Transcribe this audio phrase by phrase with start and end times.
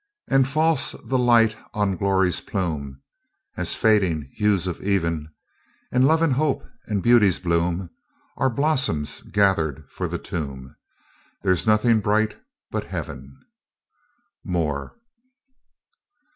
[0.27, 3.03] And false the light on glory's plume,
[3.55, 5.29] As fading hues of even,
[5.91, 7.91] And Love and Hope, and Beauty's bloom,
[8.35, 10.75] Are blossoms gathered for the tomb,
[11.43, 12.35] There's nothing bright
[12.71, 13.37] but Heaven.
[14.43, 14.95] Moore.